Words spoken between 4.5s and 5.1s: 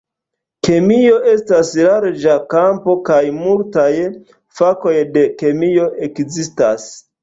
fakoj